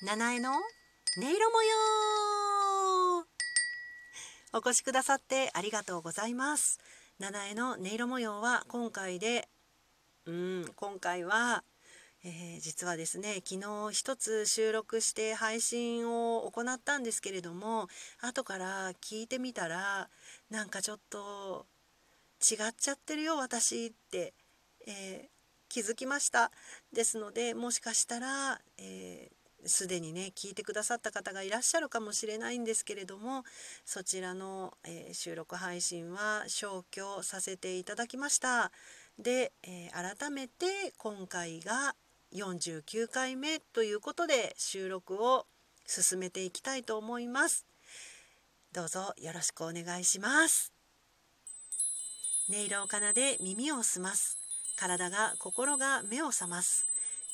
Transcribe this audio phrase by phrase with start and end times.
[0.00, 0.60] 七重の音
[1.18, 3.26] 色模様。
[4.52, 6.78] お越しくださってありがとうございます。
[7.18, 9.48] 七重の音色模様は今回で
[10.24, 11.64] うん今回は、
[12.22, 17.88] えー、実はですね昨日一つ収録して配信を行ったんですけれども
[18.20, 20.08] 後から聞いてみたら
[20.48, 21.66] なんかちょっと
[22.40, 24.32] 違っちゃってるよ私って、
[24.86, 25.28] えー、
[25.68, 26.52] 気づきました。
[26.92, 33.44] ですのでもしかしたら、えーすでにね聞いてくださった方がいらっしゃるかもしれないんですけれども
[33.84, 38.70] そちらの、えー、収録配信は消去させていただきました。
[39.18, 41.94] で、えー、改めて今回が
[42.34, 45.46] 49回目ということで収録を
[45.86, 47.66] 進めていきたいと思います。
[48.72, 50.72] どうぞよろしくお願いします。
[52.50, 54.38] 音色を奏で耳を澄ます。
[54.76, 56.87] 体が心が目を覚ます。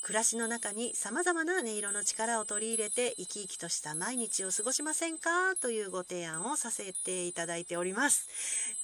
[0.04, 8.28] 暮らしの中に様々な音色の力を取り入れて生き生きとした毎日を過ごしませんかというご提案をさせていただいております。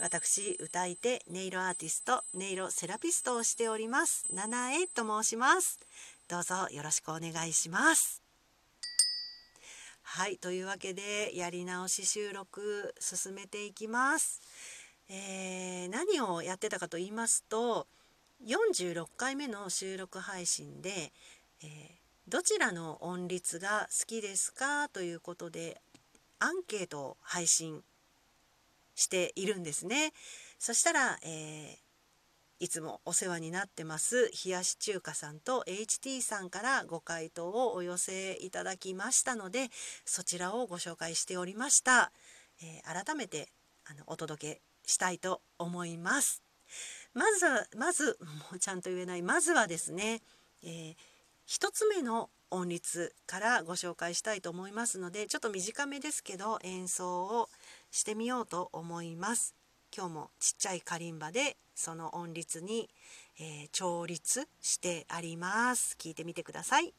[0.01, 4.25] 私、歌い手、音色アーティスト、音色セラピストをしております。
[4.33, 5.79] 七重と申します。
[6.27, 8.23] どうぞよろしくお願いします。
[10.01, 14.41] はい、というわけで、やり直し収録進めていきます。
[15.11, 17.87] えー、何をやってたかと言いますと、
[18.47, 21.13] 46回目の収録配信で、
[21.63, 25.81] えー、どちらの音律が好きですかということで
[26.39, 27.83] アンケートを配信
[28.95, 30.13] しているんですね。
[30.59, 39.69] そしたら、えー、いつもお世話になってます冷やし中華さんと HT さんからご回答をお寄せいただきましたので
[40.07, 42.11] そちらをご紹介しておりました。
[42.63, 43.49] えー、改めて
[43.85, 46.50] あのお届けしたいと思います。
[47.14, 48.19] まずはまず
[48.50, 50.22] もうちゃんと言えないまずはですね、
[50.62, 50.94] えー、
[51.47, 57.48] 1つ目の音律からご紹介したいと思いますのでちょっと短めですけど演奏を
[57.91, 59.54] してみようと思います。
[59.97, 62.88] 今日もちっちゃいカリンバでその音律に、
[63.41, 65.97] えー、調律してあります。
[65.99, 66.94] 聞いてみてください。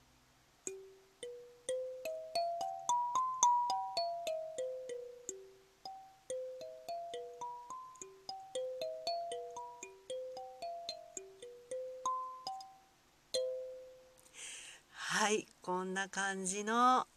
[15.81, 17.07] こんな感じの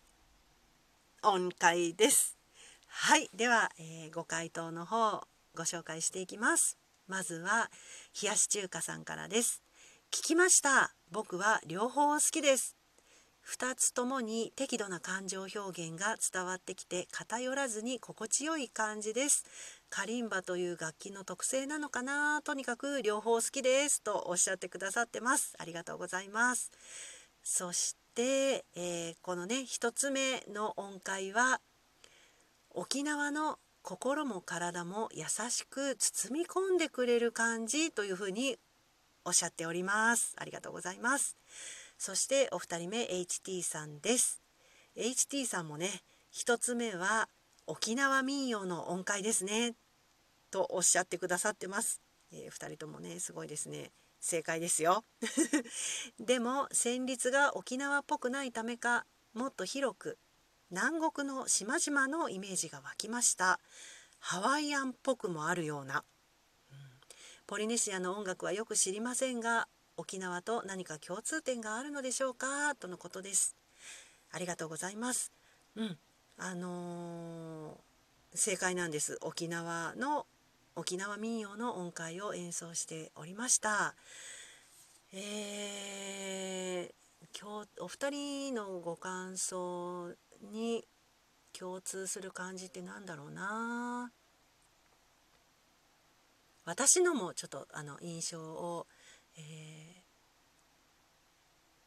[1.22, 2.38] 音階です。
[2.86, 3.28] はい。
[3.34, 5.20] では、えー、ご回答の方
[5.54, 6.78] ご紹介していきます。
[7.06, 7.70] まずは
[8.22, 9.62] 冷やし中華さんからです。
[10.10, 10.94] 聞きました。
[11.10, 12.74] 僕は両方好きです。
[13.46, 19.44] 2つともに適度な感情表現が伝わってきて偏らずに心地よい感じです。
[19.90, 22.40] カリンバという楽器の特性なのかな。
[22.40, 24.00] とにかく両方好きです。
[24.00, 25.54] とおっしゃってくださってます。
[25.58, 26.72] ありがとうございます。
[27.42, 31.60] そして、えー、このね1つ目の音階は
[32.70, 38.56] 沖縄の心も体も優しく包み込んでくれる感じというふうに
[39.24, 40.34] おっしゃっております。
[40.38, 41.36] ありがとうございます。
[41.98, 44.40] そしてお二人目 HT さんです。
[44.96, 45.90] HT さんもね
[46.32, 47.28] 1つ目は
[47.66, 49.74] 沖縄民謡の音階ですね。
[50.50, 52.00] とおっしゃってくださってます、
[52.32, 53.90] えー、2人ともねすごいですね。
[54.24, 55.04] 正解ですよ。
[56.18, 59.04] でも旋律が沖縄っぽくないためか
[59.34, 60.18] もっと広く
[60.70, 63.60] 南国の島々のイメージが湧きました。
[64.18, 66.04] ハワイアンっぽくもあるような、
[66.72, 66.76] うん、
[67.46, 69.68] ポリネシアの音楽はよく知りませんが
[69.98, 72.74] 沖縄と何か共通点があるのでしょうか？
[72.76, 73.56] とのことです。
[74.30, 75.32] ありがとうございます。
[75.76, 75.98] うん。
[76.38, 79.18] あのー、正解なんです。
[79.20, 80.26] 沖縄の
[80.76, 83.94] 沖縄民謡の音階を演奏しておりました。
[85.12, 90.12] えー、今日お二人のご感想
[90.50, 90.84] に
[91.56, 94.10] 共通する感じって何だろうな
[96.64, 98.88] 私のもちょっとあの印象を、
[99.38, 100.02] え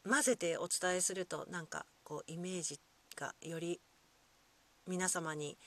[0.06, 2.80] ー、混ぜてお伝えするとなんかこうイメージ
[3.14, 3.80] がより
[4.86, 5.58] 皆様に、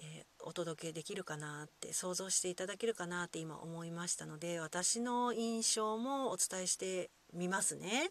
[0.00, 8.10] えー、お届けできるかなって想像していただけるかなって今思いましたので私の印象もお伝えしてみますね。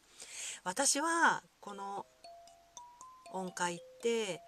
[0.63, 2.05] 私はこの
[3.33, 4.41] 音階って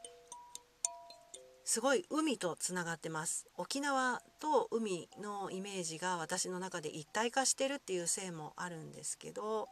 [1.64, 9.70] すごい海とつながってます沖縄と海のイメージが私の中で一体化してるっていうせいもあるんですけど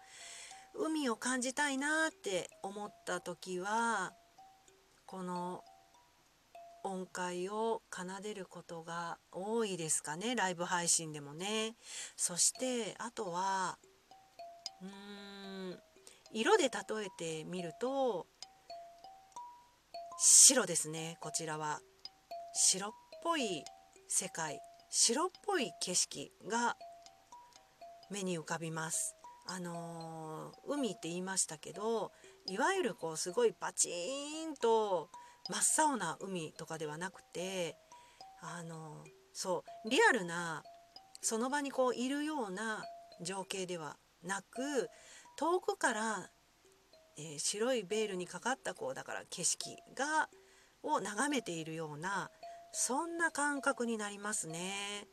[0.75, 4.13] 海を感じたいなって思った時は
[5.07, 5.63] この
[6.83, 11.75] 音階を奏でることが多いですかねライブ配信でもね。
[12.15, 13.77] そしてあとは
[14.81, 15.79] うーん
[16.31, 18.27] 色で例えてみると
[20.17, 21.79] 白ですねこちらは。
[22.53, 22.91] 白っ
[23.23, 23.63] ぽい
[24.07, 24.59] 世界
[24.89, 26.75] 白っぽい景色が
[28.09, 29.15] 目に浮かびます。
[29.47, 32.11] あのー、海って言いましたけど
[32.45, 35.09] いわゆるこうすごいパチーンと
[35.49, 37.75] 真っ青な海とかではなくて
[38.41, 39.03] あの、
[39.33, 40.63] そうリアルな
[41.21, 42.83] その場にこういるような
[43.21, 44.89] 情景ではなく
[45.37, 46.29] 遠くから、
[47.17, 50.29] えー、白いベールにかかったこうだから景色が
[50.83, 52.29] を眺めているような
[52.71, 55.07] そんな感覚になりますね。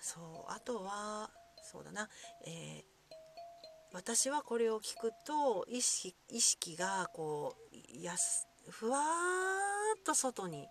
[0.00, 1.30] そうあとは
[1.62, 2.08] そうだな、
[2.44, 2.82] えー、
[3.92, 9.02] 私はこれを聞くと意識意識がこうやすふわー
[9.98, 10.68] っと外に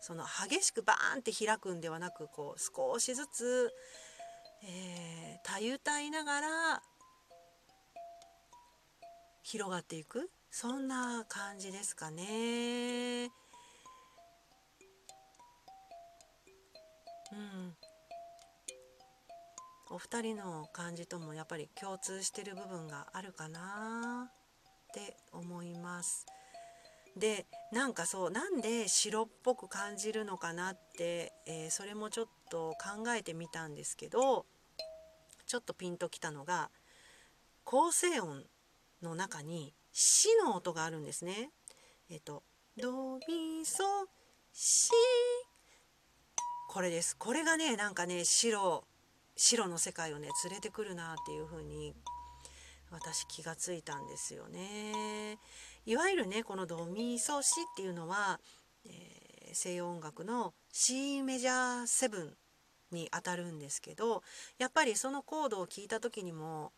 [0.00, 3.72] その激しくバーンって開くんではなくこう少しずつ、
[4.64, 6.82] えー、たゆたいながら
[9.42, 13.30] 広がっていくそんな感じですかね。
[17.32, 17.74] うん、
[19.90, 24.32] お二人の感じともやっぱり共通してる部分があるかなっ
[24.92, 26.26] て思います。
[27.16, 34.46] でなんかそうなんで白っぽく感じるのかなって、えー、それもちょっと考えてみたんですけど
[35.46, 36.70] ちょっとピンときたのが
[37.64, 38.44] 構成音
[39.02, 41.50] の中に「し」の音があるんですね。
[42.08, 42.42] えっ、と
[42.76, 43.84] 「ドミソ
[44.52, 44.90] シ」
[46.68, 48.84] これですこれがねなんかね白
[49.36, 51.94] 白の世界をね連れてくるなっていう風に
[52.92, 55.38] 私気がついたんですよね。
[55.86, 58.38] いわゆるねこのドミソシっていうのは、
[58.86, 62.34] えー、西洋音楽の C メジャー7
[62.92, 64.22] にあたるんですけど
[64.58, 66.72] やっぱりそのコードを聞いた時にも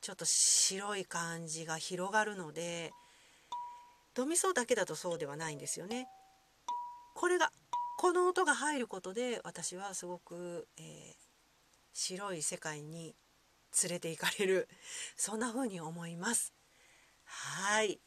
[0.00, 2.90] ちょっと白い感じが広がるので
[4.14, 6.08] ドミソだけだとそうではないんですよね。
[7.14, 7.52] これが
[7.98, 11.14] この音が入ることで私はすごく、えー、
[11.92, 13.14] 白い世界に
[13.82, 14.68] 連れて行かれる
[15.16, 16.52] そんな風に思います。
[17.24, 18.00] はい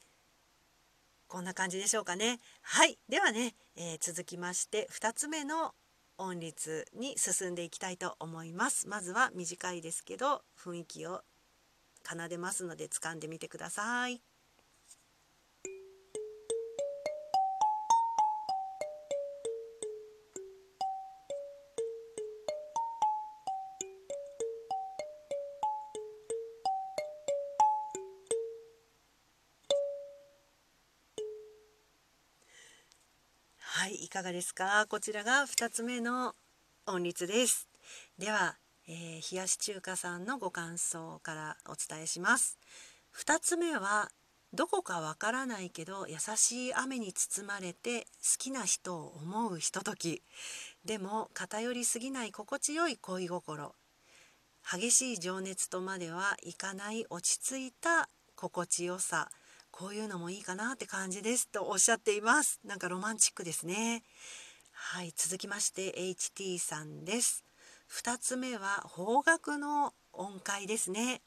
[1.28, 2.40] こんな感じでしょうかね。
[2.62, 5.74] はいではね、えー、続きまして2つ目の
[6.18, 8.88] 音律に進んでいきたいと思います。
[8.88, 11.24] まずは短いですけど雰囲気を
[12.04, 14.22] 奏でますので掴んでみてください。
[34.24, 34.88] がですか？
[34.90, 36.34] こちらが2つ目の
[36.88, 37.68] 音律です。
[38.18, 38.56] では、
[38.88, 42.58] えー、冷やし中華さんのご感想からお伝えします。
[43.16, 44.10] 2つ目は
[44.54, 50.24] どこかわからないけど優しい雨に包まれて好きな人を思うひととき。
[50.86, 53.76] でも偏りすぎない心地よい恋心。
[54.72, 59.30] 激しい情熱とまではいかない落ち着いた心地よさ。
[59.74, 62.60] こういうのもいいかなって感じですとおっしゃっています。
[62.64, 64.04] なんかロマンチックですね。
[64.72, 67.44] はい続きまして HT さんです。
[67.92, 71.24] 2つ目は方角の音階ですね。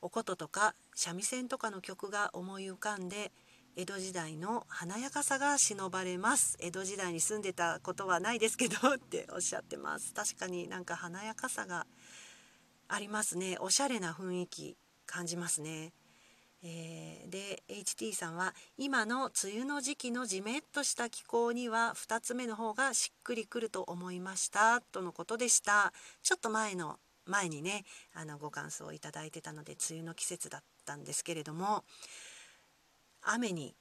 [0.00, 3.32] お琴とか三味線とかの曲が思い浮かんで
[3.74, 6.56] 江戸時代の華やかさが忍ばれます。
[6.60, 10.14] 江戸時代に住んでたことはないですけどっておっしゃってます。
[10.14, 11.88] 確かになんか華やかさが
[12.86, 13.56] ありますね。
[13.58, 15.92] おしゃれな雰囲気感じますね。
[16.62, 25.92] えー、で HT さんは今の梅雨の時期のじめっとした気候には2つ目の方がしっくりくると思いましたとのことでした。
[26.22, 27.84] ちょっと前の前にね
[28.14, 31.84] あのご感想をいただいてたので梅雨の季節だったんですけれども
[33.22, 33.74] 雨に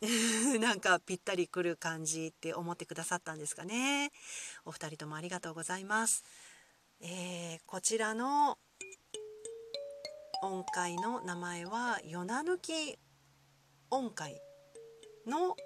[0.60, 4.12] なんかぴったりくる感じって思ってくださったんですかね。
[4.64, 6.24] お二人ともありがとうございます、
[7.00, 8.58] えー、こちらの
[10.42, 12.98] 音階の名前は「夜な抜き
[13.90, 14.40] 音階」
[15.26, 15.56] の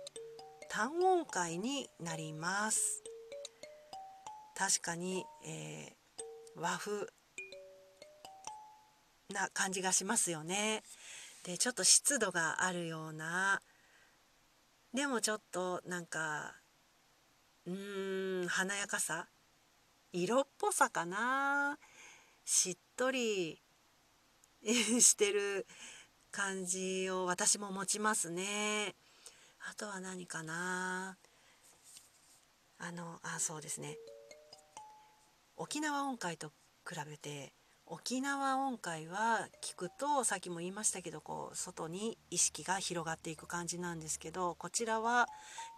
[0.71, 3.03] 単音階になります。
[4.57, 7.07] 確かに、えー、和風
[9.29, 10.83] な感じがしますよね。
[11.45, 13.61] でちょっと湿度があるような。
[14.95, 16.57] でもちょっとなんか
[17.67, 19.29] うーん華やかさ。
[20.13, 21.79] 色っぽさかな。
[22.45, 23.62] しっとり
[25.01, 25.67] してる
[26.31, 28.95] 感じを私も持ちますね。
[29.71, 31.17] あとは何かな
[32.79, 33.97] あのあそうですね
[35.57, 36.49] 沖縄音階と
[36.89, 37.53] 比べて
[37.87, 45.29] 沖縄音階は聞くとさっきも言いましたけどこう外に意識が広がっていく感じなんですけどこちらは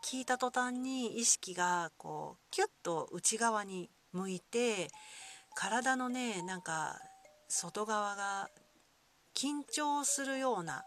[0.03, 4.89] 聞いた途端に意識がこうキュッと内側に向いて
[5.55, 6.99] 体のねなんか
[7.49, 8.49] 外側が
[9.35, 10.85] 緊張するような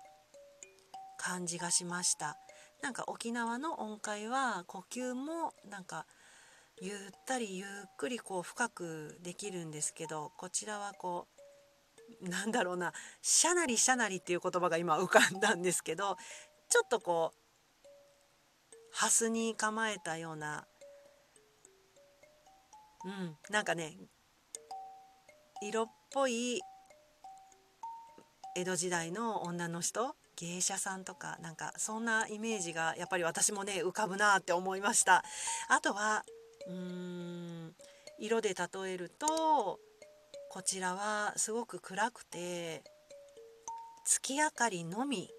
[1.17, 2.37] 感じがしました。
[2.81, 6.05] なんか沖縄の音階は呼吸もなんか
[6.79, 11.27] ゆったりゆっくりこう深くできるんですけどこちらはこ
[12.21, 16.17] うなんだろうな「しゃなりしゃなり」っていう言葉が今浮かんだんですけど
[16.69, 17.87] ちょっとこう
[18.91, 20.67] ハスに構えたような
[23.05, 23.97] うんなんかね
[25.61, 26.61] 色っぽい
[28.57, 35.23] 江戸時代の女の人芸者さんとかなんかそんなイメージがやっぱり私もね浮かぶなって思いました。
[35.69, 36.23] あとは
[36.67, 37.75] うーん
[38.17, 39.79] 色で例えると
[40.49, 42.83] こちらはすごく暗くて
[44.05, 45.29] 月明かりのみ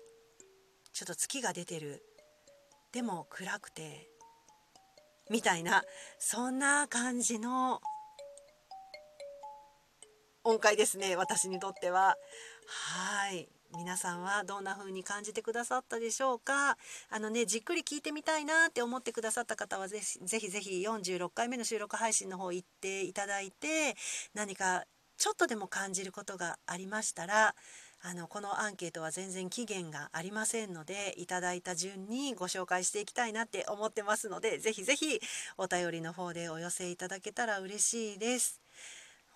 [0.92, 2.00] ちょっと月が出てる。
[2.92, 4.08] でも暗くて
[5.28, 5.82] みたいな
[6.20, 7.80] そんな感じの
[10.44, 12.14] 音階ですね私にとっては。
[12.70, 16.76] はい皆さんはどんな風に感じてくださったでしょうか？
[17.08, 23.94] あのねじっくり聞いてみたいなって思ってくださった方はぜひぜひぜひ46回目の収録配信の方行っていただいて
[24.34, 24.84] 何か
[25.16, 27.54] ちょっとでも感じることがありましたら
[28.02, 35.20] あのこのアンケートは全然期限がありませんのでいただいた順にご紹介していきたいなって思ってますのでぜひぜひ
[35.56, 38.60] お便りの方でお寄せいただけたら嬉しいです。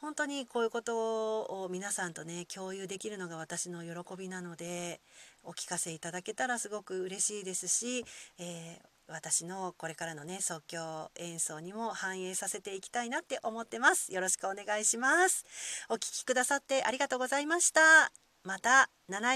[0.03, 5.01] 本当にこういうことを皆さんとね共有できるのが私の喜びなので
[5.45, 8.05] お聞かせいただけたらすごく嬉しいですし、
[8.37, 14.13] えー、私のこれからのね即興演奏にも反映させていきたいなって思ってます。
[14.13, 15.45] よろしくお願いします。
[15.89, 18.11] お聴きくださってありがとうございました。
[18.43, 19.31] また七重